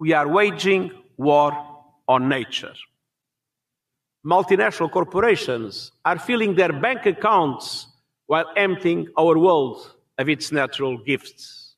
[0.00, 1.52] we are waging war
[2.08, 2.74] on nature.
[4.26, 7.86] Multinational corporations are filling their bank accounts
[8.26, 11.74] while emptying our world of its natural gifts.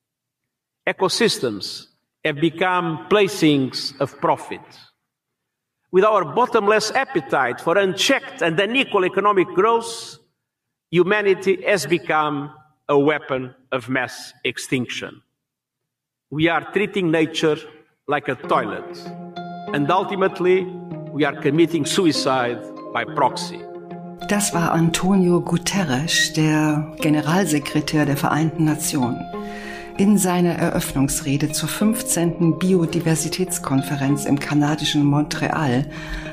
[0.86, 1.86] Ecosystems
[2.24, 4.60] have become placings of profit.
[5.90, 10.18] With our bottomless appetite for unchecked and unequal economic growth,
[10.90, 12.54] humanity has become
[12.88, 15.22] a weapon of mass extinction.
[16.30, 17.58] We are treating nature
[18.08, 18.98] like a toilet,
[19.74, 20.66] and ultimately,
[21.12, 22.58] we are committing suicide
[22.92, 23.60] by proxy.
[24.28, 29.20] Das war Antonio Guterres, der Generalsekretär der Vereinten Nationen.
[29.98, 32.58] In seiner Eröffnungsrede zur 15.
[32.58, 35.86] Biodiversitätskonferenz im kanadischen Montreal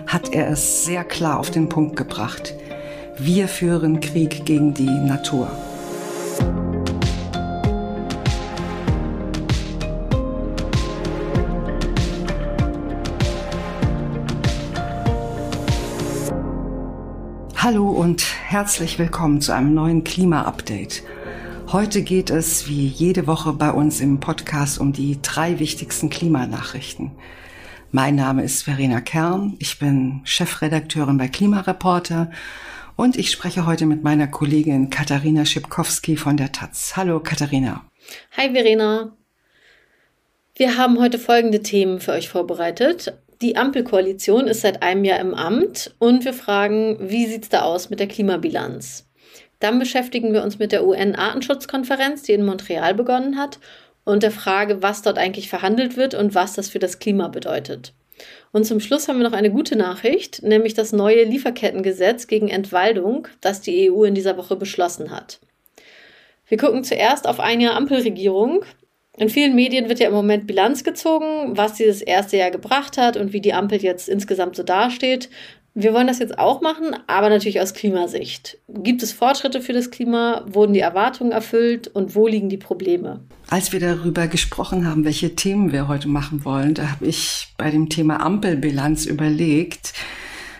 [0.07, 2.55] hat er es sehr klar auf den Punkt gebracht.
[3.17, 5.51] Wir führen Krieg gegen die Natur.
[17.61, 21.03] Hallo und herzlich willkommen zu einem neuen Klima-Update.
[21.73, 27.11] Heute geht es wie jede Woche bei uns im Podcast um die drei wichtigsten Klimanachrichten.
[27.91, 32.31] Mein Name ist Verena Kern, ich bin Chefredakteurin bei Klimareporter
[32.95, 36.93] und ich spreche heute mit meiner Kollegin Katharina Schipkowski von der Taz.
[36.95, 37.83] Hallo Katharina.
[38.37, 39.11] Hi Verena.
[40.55, 43.17] Wir haben heute folgende Themen für euch vorbereitet.
[43.41, 47.61] Die Ampelkoalition ist seit einem Jahr im Amt und wir fragen, wie sieht es da
[47.61, 49.07] aus mit der Klimabilanz?
[49.61, 53.59] Dann beschäftigen wir uns mit der UN-Artenschutzkonferenz, die in Montreal begonnen hat,
[54.03, 57.93] und der Frage, was dort eigentlich verhandelt wird und was das für das Klima bedeutet.
[58.51, 63.27] Und zum Schluss haben wir noch eine gute Nachricht, nämlich das neue Lieferkettengesetz gegen Entwaldung,
[63.39, 65.39] das die EU in dieser Woche beschlossen hat.
[66.47, 68.65] Wir gucken zuerst auf ein Jahr Ampelregierung.
[69.19, 73.17] In vielen Medien wird ja im Moment Bilanz gezogen, was dieses erste Jahr gebracht hat
[73.17, 75.29] und wie die Ampel jetzt insgesamt so dasteht.
[75.73, 78.57] Wir wollen das jetzt auch machen, aber natürlich aus Klimasicht.
[78.69, 80.45] Gibt es Fortschritte für das Klima?
[80.47, 81.89] Wurden die Erwartungen erfüllt?
[81.89, 83.19] Und wo liegen die Probleme?
[83.49, 87.71] Als wir darüber gesprochen haben, welche Themen wir heute machen wollen, da habe ich bei
[87.71, 89.91] dem Thema Ampelbilanz überlegt,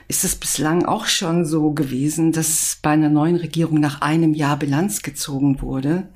[0.10, 4.60] ist es bislang auch schon so gewesen, dass bei einer neuen Regierung nach einem Jahr
[4.60, 6.10] Bilanz gezogen wurde?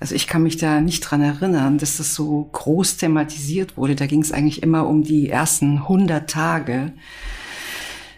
[0.00, 3.94] Also ich kann mich da nicht dran erinnern, dass das so groß thematisiert wurde.
[3.94, 6.92] Da ging es eigentlich immer um die ersten 100 Tage.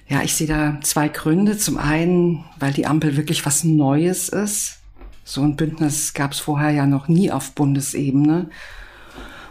[0.08, 1.58] Ja, ich sehe da zwei Gründe.
[1.58, 4.78] Zum einen, weil die Ampel wirklich was Neues ist.
[5.24, 8.48] So ein Bündnis gab es vorher ja noch nie auf Bundesebene.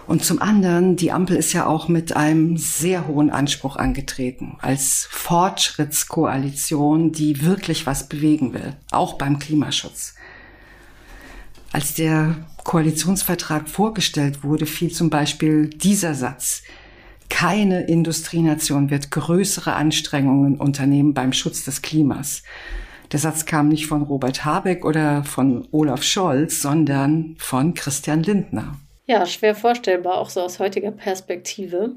[0.07, 5.07] Und zum anderen, die Ampel ist ja auch mit einem sehr hohen Anspruch angetreten, als
[5.09, 10.13] Fortschrittskoalition, die wirklich was bewegen will, auch beim Klimaschutz.
[11.75, 16.63] Als der Koalitionsvertrag vorgestellt wurde, fiel zum Beispiel dieser Satz.
[17.27, 22.43] Keine Industrienation wird größere Anstrengungen unternehmen beim Schutz des Klimas.
[23.11, 28.79] Der Satz kam nicht von Robert Habeck oder von Olaf Scholz, sondern von Christian Lindner.
[29.05, 31.95] Ja, schwer vorstellbar, auch so aus heutiger Perspektive.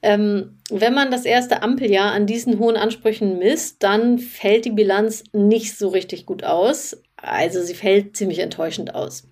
[0.00, 5.22] Ähm, wenn man das erste Ampeljahr an diesen hohen Ansprüchen misst, dann fällt die Bilanz
[5.34, 6.96] nicht so richtig gut aus.
[7.22, 9.28] Also sie fällt ziemlich enttäuschend aus.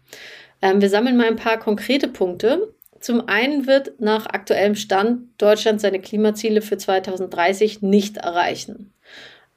[0.63, 2.73] Ähm, wir sammeln mal ein paar konkrete Punkte.
[3.01, 8.93] Zum einen wird nach aktuellem Stand Deutschland seine Klimaziele für 2030 nicht erreichen.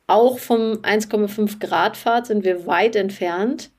[0.08, 3.70] Auch vom 1,5 Grad Pfad sind wir weit entfernt,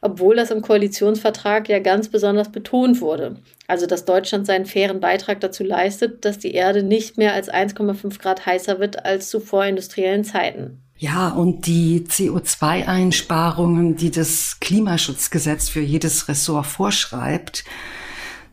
[0.00, 3.36] obwohl das im Koalitionsvertrag ja ganz besonders betont wurde.
[3.66, 8.20] Also, dass Deutschland seinen fairen Beitrag dazu leistet, dass die Erde nicht mehr als 1,5
[8.20, 10.82] Grad heißer wird als zu vorindustriellen Zeiten.
[11.02, 17.64] Ja, und die CO2-Einsparungen, die das Klimaschutzgesetz für jedes Ressort vorschreibt,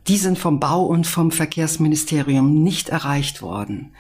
[0.08, 3.92] die sind vom Bau- und vom Verkehrsministerium nicht erreicht worden.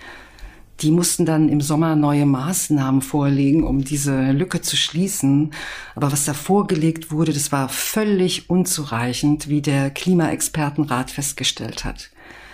[0.80, 5.52] Die mussten dann im Sommer neue Maßnahmen vorlegen, um diese Lücke zu schließen.
[5.94, 12.10] Aber was da vorgelegt wurde, das war völlig unzureichend, wie der Klimaexpertenrat festgestellt hat.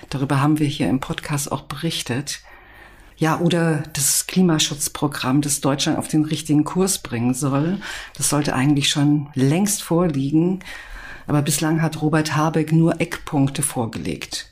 [0.10, 2.42] Darüber haben wir hier im Podcast auch berichtet.
[3.18, 7.80] Ja, oder das Klimaschutzprogramm, das Deutschland auf den richtigen Kurs bringen soll.
[8.18, 10.60] Das sollte eigentlich schon längst vorliegen.
[11.28, 14.52] Aber bislang hat Robert Habeck nur Eckpunkte vorgelegt.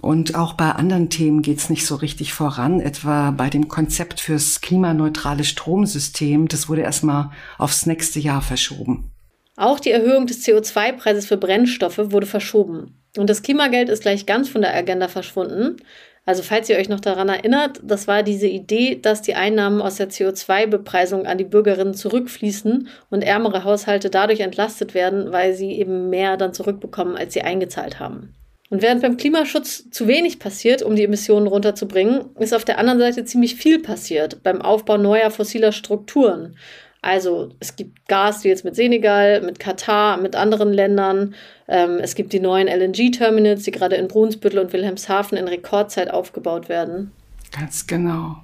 [0.00, 4.20] Und auch bei anderen Themen geht es nicht so richtig voran, etwa bei dem Konzept
[4.20, 6.46] fürs klimaneutrale Stromsystem.
[6.46, 9.10] Das wurde erstmal aufs nächste Jahr verschoben.
[9.56, 12.94] Auch die Erhöhung des CO2-Preises für Brennstoffe wurde verschoben.
[13.16, 15.78] Und das Klimageld ist gleich ganz von der Agenda verschwunden.
[16.28, 19.96] Also falls ihr euch noch daran erinnert, das war diese Idee, dass die Einnahmen aus
[19.96, 26.10] der CO2-Bepreisung an die Bürgerinnen zurückfließen und ärmere Haushalte dadurch entlastet werden, weil sie eben
[26.10, 28.34] mehr dann zurückbekommen, als sie eingezahlt haben.
[28.68, 32.98] Und während beim Klimaschutz zu wenig passiert, um die Emissionen runterzubringen, ist auf der anderen
[32.98, 36.56] Seite ziemlich viel passiert beim Aufbau neuer fossiler Strukturen.
[37.00, 41.34] Also es gibt Gas, wie jetzt mit Senegal, mit Katar, mit anderen Ländern.
[41.68, 46.68] Ähm, es gibt die neuen LNG-Terminals, die gerade in Brunsbüttel und Wilhelmshaven in Rekordzeit aufgebaut
[46.68, 47.12] werden.
[47.52, 48.38] Ganz genau.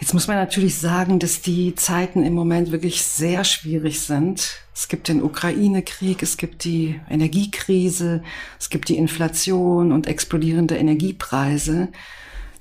[0.00, 4.58] Jetzt muss man natürlich sagen, dass die Zeiten im Moment wirklich sehr schwierig sind.
[4.74, 8.22] Es gibt den Ukraine-Krieg, es gibt die Energiekrise,
[8.58, 11.88] es gibt die Inflation und explodierende Energiepreise.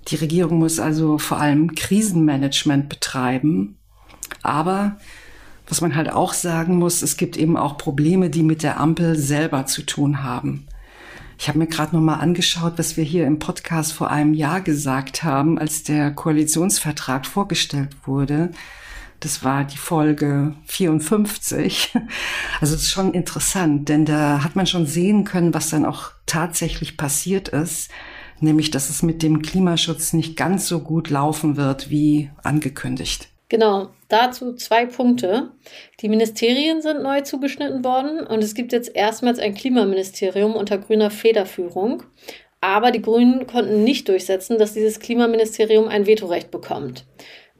[0.08, 3.78] Die Regierung muss also vor allem Krisenmanagement betreiben.
[4.42, 4.98] Aber
[5.68, 9.18] was man halt auch sagen muss, es gibt eben auch Probleme, die mit der Ampel
[9.18, 10.68] selber zu tun haben.
[11.40, 14.62] Ich habe mir gerade noch mal angeschaut, was wir hier im Podcast vor einem Jahr
[14.62, 18.52] gesagt haben, als der Koalitionsvertrag vorgestellt wurde.
[19.20, 21.94] Das war die Folge 54.
[22.62, 26.12] Also es ist schon interessant, denn da hat man schon sehen können, was dann auch
[26.26, 27.90] tatsächlich passiert ist,
[28.40, 33.33] nämlich dass es mit dem Klimaschutz nicht ganz so gut laufen wird wie angekündigt.
[33.54, 35.52] Genau, dazu zwei Punkte.
[36.02, 41.12] Die Ministerien sind neu zugeschnitten worden und es gibt jetzt erstmals ein Klimaministerium unter grüner
[41.12, 42.02] Federführung.
[42.62, 47.06] Aber die Grünen konnten nicht durchsetzen, dass dieses Klimaministerium ein Vetorecht bekommt.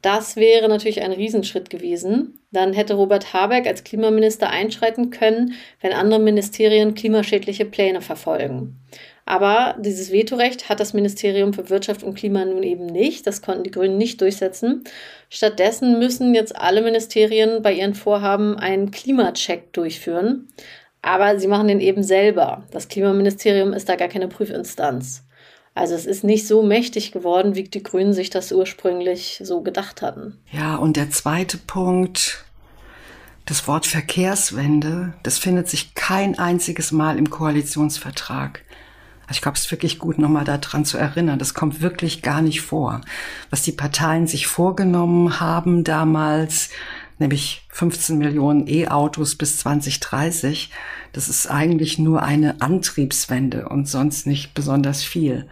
[0.02, 2.40] Das wäre natürlich ein Riesenschritt gewesen.
[2.50, 8.80] Dann hätte Robert Habeck als Klimaminister einschreiten können, wenn andere Ministerien klimaschädliche Pläne verfolgen.
[9.26, 13.26] Aber dieses Vetorecht hat das Ministerium für Wirtschaft und Klima nun eben nicht.
[13.26, 14.84] Das konnten die Grünen nicht durchsetzen.
[15.30, 20.48] Stattdessen müssen jetzt alle Ministerien bei ihren Vorhaben einen Klimacheck durchführen.
[21.00, 22.64] Aber sie machen den eben selber.
[22.70, 25.24] Das Klimaministerium ist da gar keine Prüfinstanz.
[25.74, 30.02] Also es ist nicht so mächtig geworden, wie die Grünen sich das ursprünglich so gedacht
[30.02, 30.38] hatten.
[30.52, 32.44] Ja, und der zweite Punkt,
[33.44, 38.62] das Wort Verkehrswende, das findet sich kein einziges Mal im Koalitionsvertrag.
[39.26, 41.38] Also ich glaube, es ist wirklich gut, nochmal daran zu erinnern.
[41.38, 43.00] Das kommt wirklich gar nicht vor.
[43.50, 46.70] Was die Parteien sich vorgenommen haben damals,
[47.18, 50.70] nämlich 15 Millionen E-Autos bis 2030,
[51.12, 55.46] das ist eigentlich nur eine Antriebswende und sonst nicht besonders viel.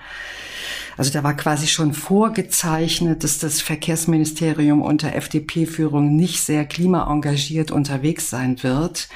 [0.96, 8.28] Also da war quasi schon vorgezeichnet, dass das Verkehrsministerium unter FDP-Führung nicht sehr klimaengagiert unterwegs
[8.28, 9.08] sein wird.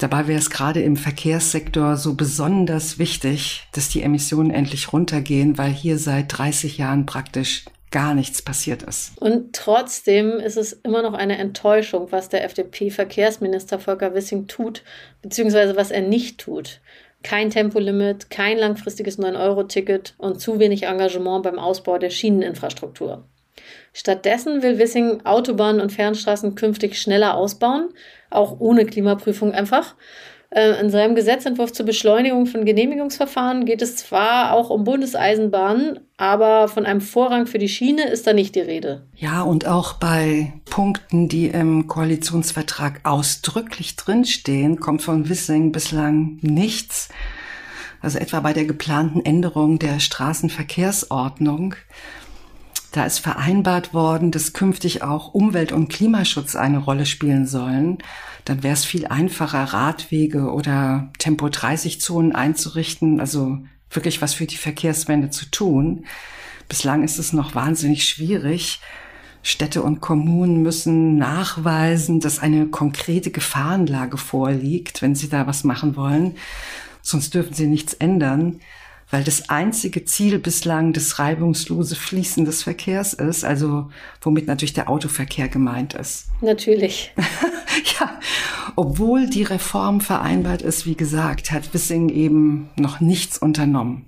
[0.00, 5.70] Dabei wäre es gerade im Verkehrssektor so besonders wichtig, dass die Emissionen endlich runtergehen, weil
[5.70, 9.12] hier seit 30 Jahren praktisch gar nichts passiert ist.
[9.20, 14.82] Und trotzdem ist es immer noch eine Enttäuschung, was der FDP-Verkehrsminister Volker Wissing tut,
[15.20, 16.80] beziehungsweise was er nicht tut.
[17.22, 23.24] Kein Tempolimit, kein langfristiges 9-Euro-Ticket und zu wenig Engagement beim Ausbau der Schieneninfrastruktur.
[23.92, 27.90] Stattdessen will Wissing Autobahnen und Fernstraßen künftig schneller ausbauen,
[28.30, 29.94] auch ohne Klimaprüfung einfach.
[30.50, 36.66] Äh, in seinem Gesetzentwurf zur Beschleunigung von Genehmigungsverfahren geht es zwar auch um Bundeseisenbahnen, aber
[36.66, 39.06] von einem Vorrang für die Schiene ist da nicht die Rede.
[39.14, 47.10] Ja, und auch bei Punkten, die im Koalitionsvertrag ausdrücklich drinstehen, kommt von Wissing bislang nichts.
[48.02, 51.74] Also etwa bei der geplanten Änderung der Straßenverkehrsordnung
[52.92, 57.98] da ist vereinbart worden, dass künftig auch Umwelt- und Klimaschutz eine Rolle spielen sollen.
[58.44, 63.58] Dann wäre es viel einfacher, Radwege oder Tempo-30-Zonen einzurichten, also
[63.90, 66.04] wirklich was für die Verkehrswende zu tun.
[66.68, 68.80] Bislang ist es noch wahnsinnig schwierig.
[69.42, 75.96] Städte und Kommunen müssen nachweisen, dass eine konkrete Gefahrenlage vorliegt, wenn sie da was machen
[75.96, 76.36] wollen.
[77.02, 78.60] Sonst dürfen sie nichts ändern
[79.10, 83.90] weil das einzige Ziel bislang das reibungslose Fließen des Verkehrs ist, also
[84.20, 86.28] womit natürlich der Autoverkehr gemeint ist.
[86.40, 87.12] Natürlich.
[87.98, 88.18] ja,
[88.76, 94.06] obwohl die Reform vereinbart ist, wie gesagt, hat Wissing eben noch nichts unternommen.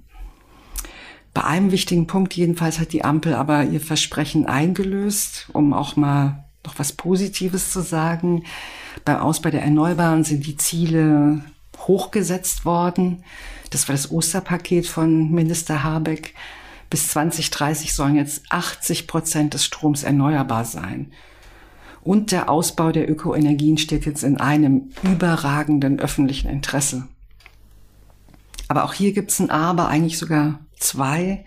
[1.34, 6.44] Bei einem wichtigen Punkt jedenfalls hat die Ampel aber ihr Versprechen eingelöst, um auch mal
[6.64, 8.44] noch was Positives zu sagen.
[9.04, 11.42] Beim Ausbau der Erneuerbaren sind die Ziele
[11.78, 13.24] hochgesetzt worden.
[13.72, 16.34] Das war das Osterpaket von Minister Habeck.
[16.90, 21.10] Bis 2030 sollen jetzt 80 Prozent des Stroms erneuerbar sein.
[22.02, 27.08] Und der Ausbau der Ökoenergien steht jetzt in einem überragenden öffentlichen Interesse.
[28.68, 31.44] Aber auch hier gibt es ein Aber, eigentlich sogar zwei.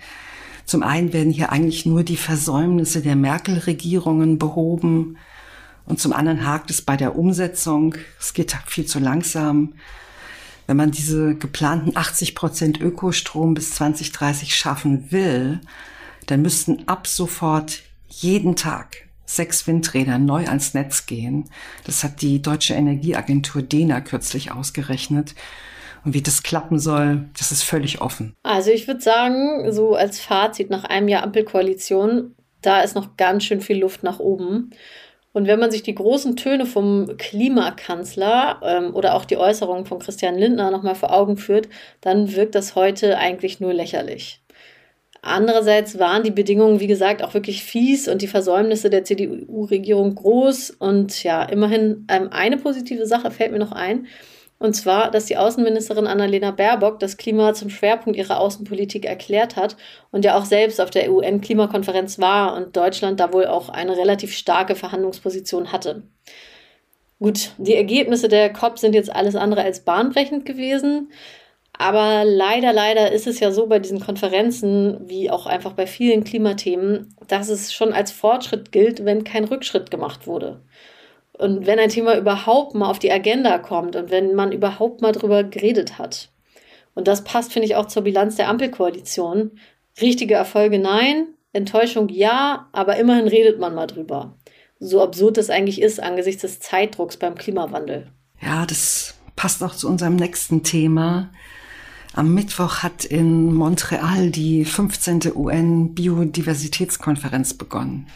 [0.65, 5.17] Zum einen werden hier eigentlich nur die Versäumnisse der Merkel-Regierungen behoben
[5.86, 7.94] und zum anderen hakt es bei der Umsetzung.
[8.20, 9.74] Es geht viel zu langsam.
[10.67, 15.62] Wenn man diese geplanten 80 Prozent Ökostrom bis 2030 schaffen will,
[16.25, 21.50] dann müssten ab sofort jeden Tag sechs Windräder neu ans Netz gehen.
[21.86, 25.36] Das hat die Deutsche Energieagentur DENA kürzlich ausgerechnet.
[26.03, 28.36] Und wie das klappen soll, das ist völlig offen.
[28.43, 33.43] Also ich würde sagen, so als Fazit nach einem Jahr Ampelkoalition, da ist noch ganz
[33.43, 34.69] schön viel Luft nach oben.
[35.36, 40.00] Und wenn man sich die großen Töne vom Klimakanzler ähm, oder auch die Äußerungen von
[40.00, 41.68] Christian Lindner nochmal vor Augen führt,
[42.00, 44.39] dann wirkt das heute eigentlich nur lächerlich.
[45.22, 50.70] Andererseits waren die Bedingungen, wie gesagt, auch wirklich fies und die Versäumnisse der CDU-Regierung groß.
[50.70, 54.08] Und ja, immerhin ähm, eine positive Sache fällt mir noch ein.
[54.57, 59.75] Und zwar, dass die Außenministerin Annalena Baerbock das Klima zum Schwerpunkt ihrer Außenpolitik erklärt hat
[60.12, 64.33] und ja auch selbst auf der UN-Klimakonferenz war und Deutschland da wohl auch eine relativ
[64.33, 66.03] starke Verhandlungsposition hatte.
[67.19, 71.09] Gut, die Ergebnisse der COP sind jetzt alles andere als bahnbrechend gewesen.
[71.77, 76.24] Aber leider, leider ist es ja so bei diesen Konferenzen, wie auch einfach bei vielen
[76.24, 80.62] Klimathemen, dass es schon als Fortschritt gilt, wenn kein Rückschritt gemacht wurde.
[81.38, 85.12] Und wenn ein Thema überhaupt mal auf die Agenda kommt und wenn man überhaupt mal
[85.12, 86.30] drüber geredet hat.
[86.94, 89.60] Und das passt, finde ich, auch zur Bilanz der Ampelkoalition.
[90.01, 94.38] Richtige Erfolge nein, Enttäuschung ja, aber immerhin redet man mal drüber.
[94.80, 98.12] So absurd es eigentlich ist angesichts des Zeitdrucks beim Klimawandel.
[98.42, 101.32] Ja, das passt auch zu unserem nächsten Thema.
[102.13, 105.36] Am Mittwoch hat in Montreal die 15.
[105.36, 108.08] UN-Biodiversitätskonferenz begonnen.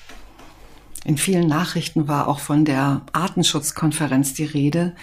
[1.06, 4.96] In vielen Nachrichten war auch von der Artenschutzkonferenz die Rede.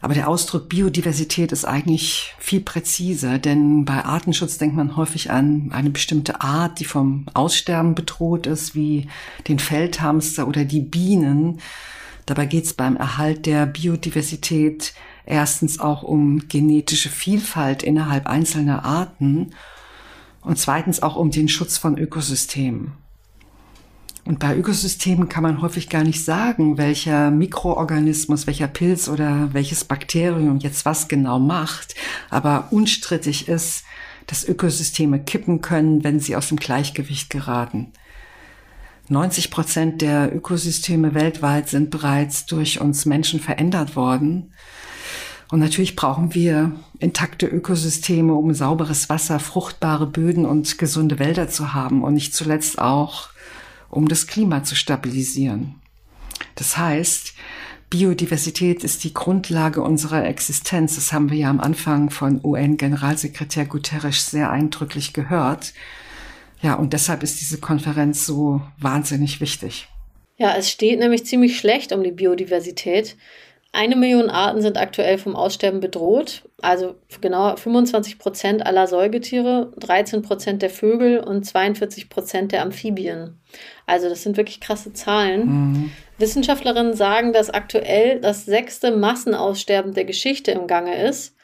[0.00, 5.70] Aber der Ausdruck Biodiversität ist eigentlich viel präziser, denn bei Artenschutz denkt man häufig an
[5.72, 9.08] eine bestimmte Art, die vom Aussterben bedroht ist, wie
[9.48, 11.60] den Feldhamster oder die Bienen.
[12.26, 14.92] Dabei geht es beim Erhalt der Biodiversität
[15.24, 19.52] erstens auch um genetische Vielfalt innerhalb einzelner Arten
[20.42, 23.03] und zweitens auch um den Schutz von Ökosystemen.
[24.26, 29.84] Und bei Ökosystemen kann man häufig gar nicht sagen, welcher Mikroorganismus, welcher Pilz oder welches
[29.84, 31.94] Bakterium jetzt was genau macht.
[32.30, 33.84] Aber unstrittig ist,
[34.26, 37.92] dass Ökosysteme kippen können, wenn sie aus dem Gleichgewicht geraten.
[39.08, 44.54] 90 Prozent der Ökosysteme weltweit sind bereits durch uns Menschen verändert worden.
[45.50, 51.74] Und natürlich brauchen wir intakte Ökosysteme, um sauberes Wasser, fruchtbare Böden und gesunde Wälder zu
[51.74, 53.28] haben und nicht zuletzt auch
[53.94, 55.76] um das Klima zu stabilisieren.
[56.54, 57.34] Das heißt,
[57.90, 60.96] Biodiversität ist die Grundlage unserer Existenz.
[60.96, 65.74] Das haben wir ja am Anfang von UN-Generalsekretär Guterres sehr eindrücklich gehört.
[66.60, 69.88] Ja, und deshalb ist diese Konferenz so wahnsinnig wichtig.
[70.36, 73.16] Ja, es steht nämlich ziemlich schlecht um die Biodiversität.
[73.74, 80.22] Eine Million Arten sind aktuell vom Aussterben bedroht, also genau 25 Prozent aller Säugetiere, 13
[80.22, 83.40] Prozent der Vögel und 42 Prozent der Amphibien.
[83.84, 85.46] Also das sind wirklich krasse Zahlen.
[85.46, 85.92] Mhm.
[86.18, 91.34] Wissenschaftlerinnen sagen, dass aktuell das sechste Massenaussterben der Geschichte im Gange ist.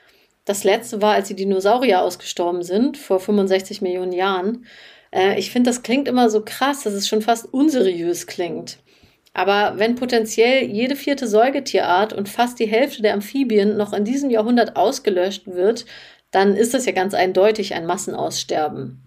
[0.45, 4.67] Das letzte war, als die Dinosaurier ausgestorben sind, vor 65 Millionen Jahren.
[5.11, 8.79] Äh, ich finde, das klingt immer so krass, dass es schon fast unseriös klingt.
[9.33, 14.31] Aber wenn potenziell jede vierte Säugetierart und fast die Hälfte der Amphibien noch in diesem
[14.31, 15.87] Jahrhundert ausgelöscht wird,
[16.31, 19.03] dann ist das ja ganz eindeutig ein Massenaussterben.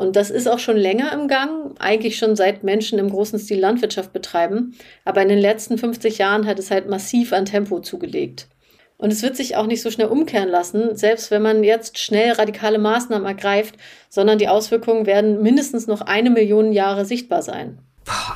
[0.00, 3.60] Und das ist auch schon länger im Gang, eigentlich schon seit Menschen im großen Stil
[3.60, 4.74] Landwirtschaft betreiben.
[5.04, 8.48] Aber in den letzten 50 Jahren hat es halt massiv an Tempo zugelegt.
[8.96, 12.32] Und es wird sich auch nicht so schnell umkehren lassen, selbst wenn man jetzt schnell
[12.32, 13.76] radikale Maßnahmen ergreift,
[14.08, 17.78] sondern die Auswirkungen werden mindestens noch eine Million Jahre sichtbar sein.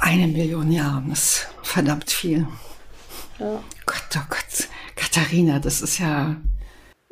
[0.01, 2.47] Eine Million Jahre, das ist verdammt viel.
[3.39, 3.63] Ja.
[3.87, 4.69] Gott, oh Gott.
[4.97, 6.37] Katharina, das ist ja.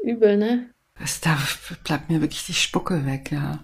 [0.03, 0.71] Übel, ne?
[0.99, 1.39] Das, da
[1.85, 3.59] bleibt mir wirklich die Spucke weg, ja.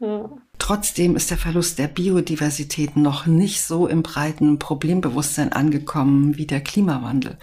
[0.00, 0.30] ja.
[0.58, 6.60] Trotzdem ist der Verlust der Biodiversität noch nicht so im breiten Problembewusstsein angekommen wie der
[6.60, 7.38] Klimawandel.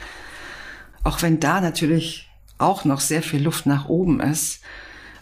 [1.03, 4.61] Auch wenn da natürlich auch noch sehr viel Luft nach oben ist,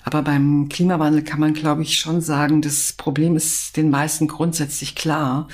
[0.07, 4.95] aber beim Klimawandel kann man, glaube ich, schon sagen, das Problem ist den meisten grundsätzlich
[4.95, 5.49] klar,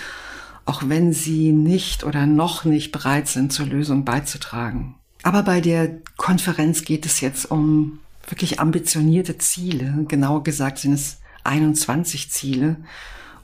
[0.65, 4.93] auch wenn sie nicht oder noch nicht bereit sind, zur Lösung beizutragen.
[5.23, 10.05] Aber bei der Konferenz geht es jetzt um wirklich ambitionierte Ziele.
[10.07, 12.75] Genauer gesagt sind es 21 Ziele.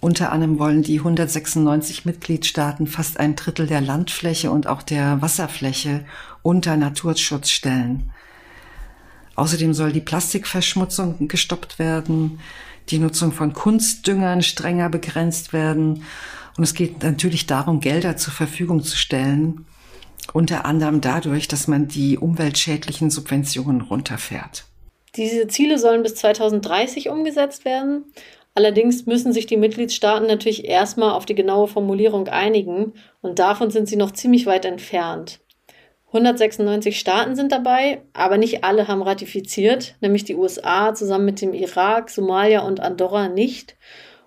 [0.02, 6.06] Unter anderem wollen die 196 Mitgliedstaaten fast ein Drittel der Landfläche und auch der Wasserfläche
[6.44, 8.12] unter Naturschutz stellen.
[9.40, 12.42] Außerdem soll die Plastikverschmutzung gestoppt werden,
[12.90, 16.04] die Nutzung von Kunstdüngern strenger begrenzt werden.
[16.58, 19.66] Und es geht natürlich darum, Gelder zur Verfügung zu stellen,
[20.34, 24.66] unter anderem dadurch, dass man die umweltschädlichen Subventionen runterfährt.
[25.16, 28.04] Diese Ziele sollen bis 2030 umgesetzt werden.
[28.56, 32.92] Allerdings müssen sich die Mitgliedstaaten natürlich erstmal auf die genaue Formulierung einigen
[33.22, 35.40] und davon sind sie noch ziemlich weit entfernt.
[36.12, 41.54] 196 Staaten sind dabei, aber nicht alle haben ratifiziert, nämlich die USA zusammen mit dem
[41.54, 43.76] Irak, Somalia und Andorra nicht.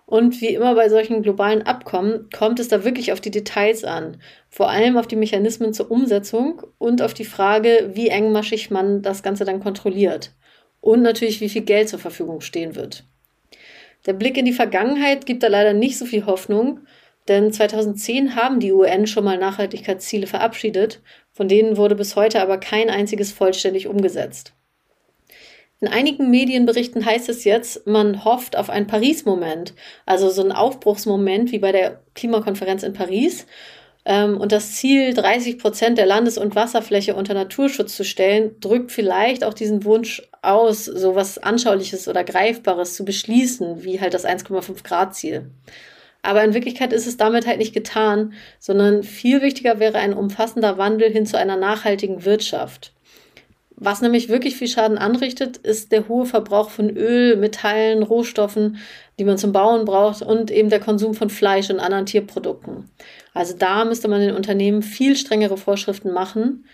[0.07, 4.19] Und wie immer bei solchen globalen Abkommen kommt es da wirklich auf die Details an,
[4.49, 9.23] vor allem auf die Mechanismen zur Umsetzung und auf die Frage, wie engmaschig man das
[9.23, 10.33] Ganze dann kontrolliert
[10.81, 13.05] und natürlich, wie viel Geld zur Verfügung stehen wird.
[14.07, 16.81] Der Blick in die Vergangenheit gibt da leider nicht so viel Hoffnung,
[17.29, 21.01] denn 2010 haben die UN schon mal Nachhaltigkeitsziele verabschiedet,
[21.33, 24.53] von denen wurde bis heute aber kein einziges vollständig umgesetzt.
[25.81, 29.75] In einigen Medienberichten heißt es jetzt, man hofft auf einen Paris-Moment,
[30.07, 33.47] also so einen Aufbruchsmoment wie bei der Klimakonferenz in Paris.
[34.05, 38.93] Ähm, und das Ziel, 30 Prozent der Landes- und Wasserfläche unter Naturschutz zu stellen, drückt
[38.93, 44.25] vielleicht auch diesen Wunsch aus, so was Anschauliches oder Greifbares zu beschließen, wie halt das
[44.25, 45.51] 1,5 Grad Ziel.
[46.23, 50.79] Aber in Wirklichkeit ist es damit halt nicht getan, sondern viel wichtiger wäre ein umfassender
[50.79, 52.93] Wandel hin zu einer nachhaltigen Wirtschaft.
[53.85, 58.77] Was nämlich wirklich viel Schaden anrichtet, ist der hohe Verbrauch von Öl, Metallen, Rohstoffen,
[59.19, 62.91] die man zum Bauen braucht und eben der Konsum von Fleisch und anderen Tierprodukten.
[63.35, 66.67] Also da müsste man den Unternehmen viel strengere Vorschriften machen.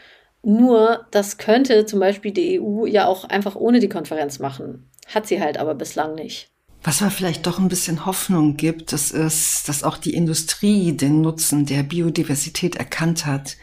[0.42, 4.90] Nur das könnte zum Beispiel die EU ja auch einfach ohne die Konferenz machen.
[5.06, 6.50] Hat sie halt aber bislang nicht.
[6.82, 11.20] Was mir vielleicht doch ein bisschen Hoffnung gibt, das ist, dass auch die Industrie den
[11.20, 13.56] Nutzen der Biodiversität erkannt hat.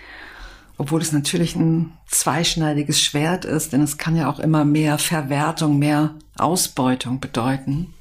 [0.78, 5.80] Obwohl es natürlich ein zweischneidiges Schwert ist, denn es kann ja auch immer mehr Verwertung,
[5.80, 7.94] mehr Ausbeutung bedeuten.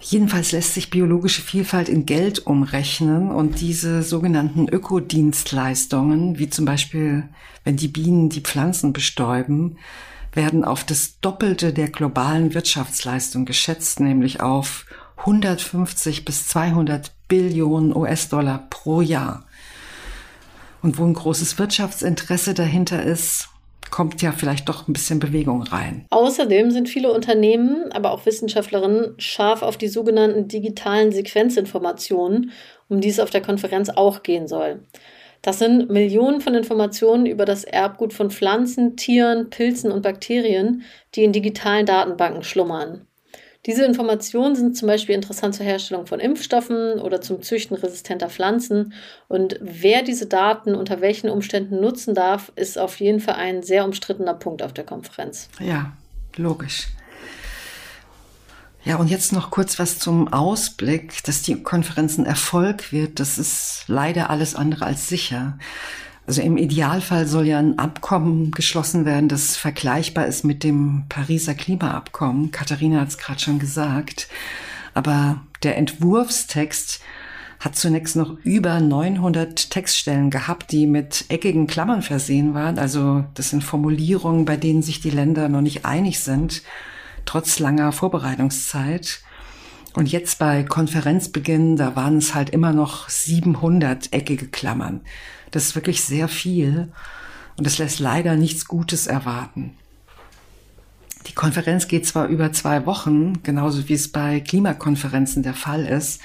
[0.00, 7.28] Jedenfalls lässt sich biologische Vielfalt in Geld umrechnen und diese sogenannten Ökodienstleistungen, wie zum Beispiel,
[7.62, 9.78] wenn die Bienen die Pflanzen bestäuben,
[10.34, 14.86] werden auf das Doppelte der globalen Wirtschaftsleistung geschätzt, nämlich auf
[15.18, 19.44] 150 bis 200 Billionen US-Dollar pro Jahr.
[20.82, 23.48] Und wo ein großes Wirtschaftsinteresse dahinter ist,
[23.90, 26.04] kommt ja vielleicht doch ein bisschen Bewegung rein.
[26.10, 32.50] Außerdem sind viele Unternehmen, aber auch Wissenschaftlerinnen scharf auf die sogenannten digitalen Sequenzinformationen,
[32.88, 34.82] um die es auf der Konferenz auch gehen soll.
[35.44, 41.22] Das sind Millionen von Informationen über das Erbgut von Pflanzen, Tieren, Pilzen und Bakterien, die
[41.22, 43.06] in digitalen Datenbanken schlummern.
[43.66, 48.94] Diese Informationen sind zum Beispiel interessant zur Herstellung von Impfstoffen oder zum Züchten resistenter Pflanzen.
[49.28, 53.84] Und wer diese Daten unter welchen Umständen nutzen darf, ist auf jeden Fall ein sehr
[53.84, 55.50] umstrittener Punkt auf der Konferenz.
[55.60, 55.92] Ja,
[56.36, 56.88] logisch.
[58.84, 63.18] Ja, und jetzt noch kurz was zum Ausblick, dass die Konferenz ein Erfolg wird.
[63.18, 65.58] Das ist leider alles andere als sicher.
[66.26, 71.54] Also im Idealfall soll ja ein Abkommen geschlossen werden, das vergleichbar ist mit dem Pariser
[71.54, 72.50] Klimaabkommen.
[72.50, 74.28] Katharina hat es gerade schon gesagt.
[74.92, 77.00] Aber der Entwurfstext
[77.60, 82.78] hat zunächst noch über 900 Textstellen gehabt, die mit eckigen Klammern versehen waren.
[82.78, 86.62] Also das sind Formulierungen, bei denen sich die Länder noch nicht einig sind
[87.24, 89.20] trotz langer Vorbereitungszeit.
[89.94, 95.00] Und jetzt bei Konferenzbeginn, da waren es halt immer noch 700 eckige Klammern.
[95.50, 96.92] Das ist wirklich sehr viel
[97.56, 99.76] und es lässt leider nichts Gutes erwarten.
[101.28, 106.20] Die Konferenz geht zwar über zwei Wochen, genauso wie es bei Klimakonferenzen der Fall ist,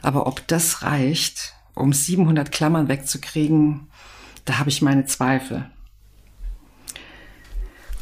[0.00, 3.88] aber ob das reicht, um 700 Klammern wegzukriegen,
[4.44, 5.70] da habe ich meine Zweifel.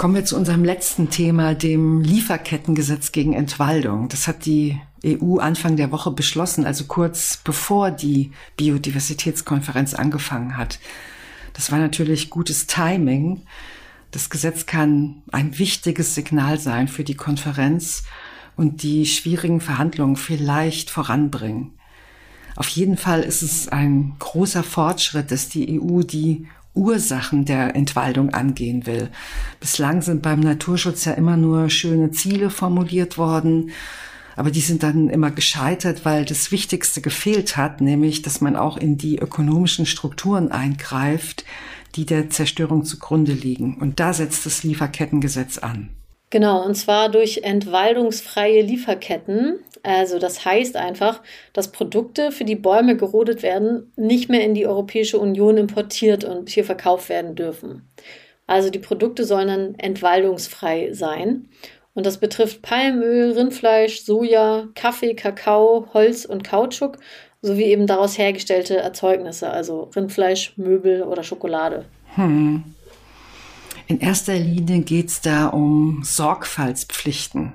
[0.01, 4.09] Kommen wir zu unserem letzten Thema, dem Lieferkettengesetz gegen Entwaldung.
[4.09, 10.79] Das hat die EU Anfang der Woche beschlossen, also kurz bevor die Biodiversitätskonferenz angefangen hat.
[11.53, 13.43] Das war natürlich gutes Timing.
[14.11, 18.05] Das Gesetz kann ein wichtiges Signal sein für die Konferenz
[18.57, 21.75] und die schwierigen Verhandlungen vielleicht voranbringen.
[22.57, 28.31] Auf jeden Fall ist es ein großer Fortschritt, dass die EU die Ursachen der Entwaldung
[28.31, 29.11] angehen will.
[29.59, 33.71] Bislang sind beim Naturschutz ja immer nur schöne Ziele formuliert worden,
[34.37, 38.77] aber die sind dann immer gescheitert, weil das Wichtigste gefehlt hat, nämlich, dass man auch
[38.77, 41.45] in die ökonomischen Strukturen eingreift,
[41.97, 43.77] die der Zerstörung zugrunde liegen.
[43.79, 45.91] Und da setzt das Lieferkettengesetz an.
[46.31, 49.59] Genau, und zwar durch entwaldungsfreie Lieferketten.
[49.83, 54.66] Also das heißt einfach, dass Produkte, für die Bäume gerodet werden, nicht mehr in die
[54.66, 57.88] Europäische Union importiert und hier verkauft werden dürfen.
[58.47, 61.49] Also die Produkte sollen dann entwaldungsfrei sein.
[61.95, 66.99] Und das betrifft Palmöl, Rindfleisch, Soja, Kaffee, Kakao, Holz und Kautschuk
[67.43, 71.85] sowie eben daraus hergestellte Erzeugnisse, also Rindfleisch, Möbel oder Schokolade.
[72.14, 72.64] Hm.
[73.87, 77.55] In erster Linie geht es da um Sorgfaltspflichten.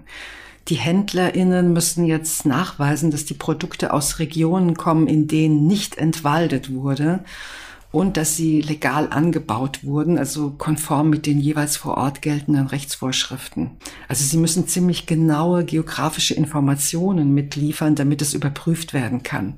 [0.67, 6.73] Die HändlerInnen müssen jetzt nachweisen, dass die Produkte aus Regionen kommen, in denen nicht entwaldet
[6.73, 7.23] wurde
[7.91, 13.71] und dass sie legal angebaut wurden, also konform mit den jeweils vor Ort geltenden Rechtsvorschriften.
[14.07, 19.53] Also sie müssen ziemlich genaue geografische Informationen mitliefern, damit es überprüft werden kann.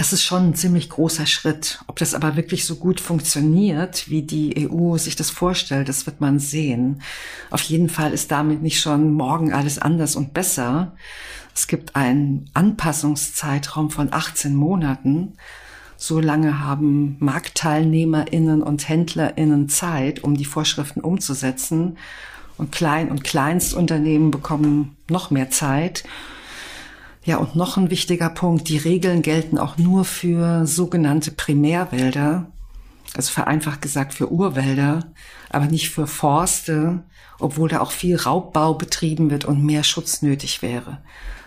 [0.00, 1.84] Das ist schon ein ziemlich großer Schritt.
[1.86, 6.22] Ob das aber wirklich so gut funktioniert, wie die EU sich das vorstellt, das wird
[6.22, 7.02] man sehen.
[7.50, 10.96] Auf jeden Fall ist damit nicht schon morgen alles anders und besser.
[11.54, 15.34] Es gibt einen Anpassungszeitraum von 18 Monaten.
[15.98, 21.98] So lange haben MarktteilnehmerInnen und HändlerInnen Zeit, um die Vorschriften umzusetzen.
[22.56, 26.04] Und Klein- und Kleinstunternehmen bekommen noch mehr Zeit.
[27.30, 32.50] Ja, und noch ein wichtiger Punkt, die Regeln gelten auch nur für sogenannte Primärwälder,
[33.14, 35.12] also vereinfacht gesagt für Urwälder,
[35.48, 37.04] aber nicht für Forste,
[37.38, 40.98] obwohl da auch viel Raubbau betrieben wird und mehr Schutz nötig wäre.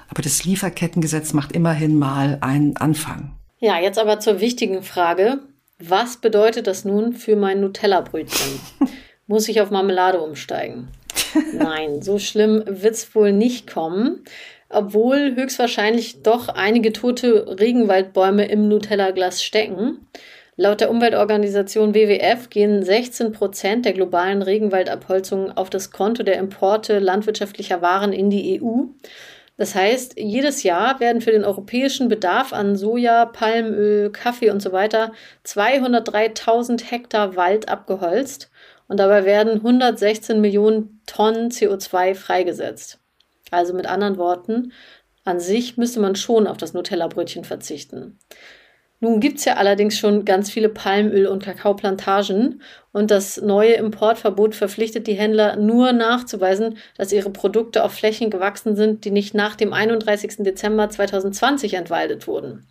[0.08, 3.34] Aber das Lieferkettengesetz macht immerhin mal einen Anfang.
[3.60, 5.40] Ja, jetzt aber zur wichtigen Frage.
[5.80, 8.58] Was bedeutet das nun für mein Nutella-Brötchen?
[9.28, 10.88] Muss ich auf Marmelade umsteigen?
[11.54, 14.24] Nein, so schlimm wird's wohl nicht kommen
[14.74, 20.08] obwohl höchstwahrscheinlich doch einige tote Regenwaldbäume im Nutella-Glas stecken.
[20.56, 27.00] Laut der Umweltorganisation WWF gehen 16 Prozent der globalen Regenwaldabholzungen auf das Konto der Importe
[27.00, 28.84] landwirtschaftlicher Waren in die EU.
[29.58, 34.72] Das heißt, jedes Jahr werden für den europäischen Bedarf an Soja, Palmöl, Kaffee und so
[34.72, 35.12] weiter
[35.46, 38.52] 203.000 Hektar Wald abgeholzt
[38.88, 43.00] und dabei werden 116 Millionen Tonnen CO2 freigesetzt.
[43.54, 44.74] Also mit anderen Worten,
[45.24, 48.20] an sich müsste man schon auf das Nutella-Brötchen verzichten.
[49.00, 52.62] Nun gibt es ja allerdings schon ganz viele Palmöl- und Kakaoplantagen
[52.94, 58.78] und das neue Importverbot verpflichtet die Händler nur nachzuweisen, dass ihre Produkte auf Flächen gewachsen
[58.78, 60.38] sind, die nicht nach dem 31.
[60.40, 62.66] Dezember 2020 entwaldet wurden.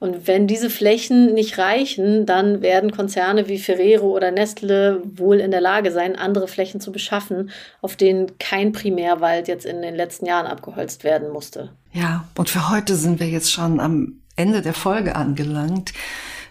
[0.00, 5.50] Und wenn diese Flächen nicht reichen, dann werden Konzerne wie Ferrero oder Nestle wohl in
[5.50, 7.50] der Lage sein, andere Flächen zu beschaffen,
[7.82, 11.72] auf denen kein Primärwald jetzt in den letzten Jahren abgeholzt werden musste.
[11.92, 15.92] Ja, und für heute sind wir jetzt schon am Ende der Folge angelangt.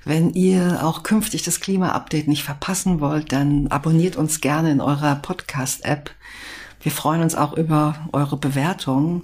[0.06, 5.16] Wenn ihr auch künftig das Klima-Update nicht verpassen wollt, dann abonniert uns gerne in eurer
[5.16, 6.12] Podcast-App.
[6.82, 9.24] Wir freuen uns auch über eure Bewertungen.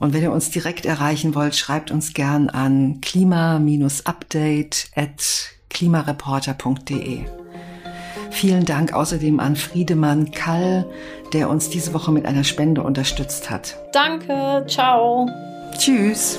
[0.00, 7.26] Und wenn ihr uns direkt erreichen wollt, schreibt uns gern an klima-update at klimareporter.de.
[8.30, 10.86] Vielen Dank außerdem an Friedemann Kall,
[11.32, 13.76] der uns diese Woche mit einer Spende unterstützt hat.
[13.92, 15.28] Danke, ciao.
[15.76, 16.38] Tschüss.